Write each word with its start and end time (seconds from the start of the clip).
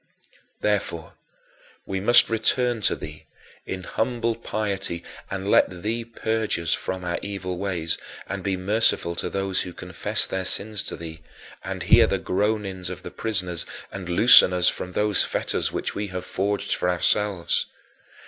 Therefore, 0.61 1.13
we 1.85 1.99
must 1.99 2.27
return 2.27 2.81
to 2.89 2.95
thee 2.95 3.27
in 3.67 3.83
humble 3.83 4.33
piety 4.35 5.03
and 5.29 5.51
let 5.51 5.83
thee 5.83 6.03
purge 6.03 6.57
us 6.57 6.73
from 6.73 7.05
our 7.05 7.19
evil 7.21 7.59
ways, 7.59 7.99
and 8.25 8.41
be 8.41 8.57
merciful 8.57 9.13
to 9.13 9.29
those 9.29 9.61
who 9.61 9.73
confess 9.73 10.25
their 10.25 10.43
sins 10.43 10.81
to 10.85 10.95
thee, 10.95 11.21
and 11.63 11.83
hear 11.83 12.07
the 12.07 12.17
groanings 12.17 12.89
of 12.89 13.03
the 13.03 13.11
prisoners 13.11 13.63
and 13.91 14.09
loosen 14.09 14.53
us 14.53 14.69
from 14.69 14.93
those 14.93 15.23
fetters 15.23 15.71
which 15.71 15.93
we 15.93 16.07
have 16.07 16.25
forged 16.25 16.73
for 16.73 16.89
ourselves. 16.89 17.67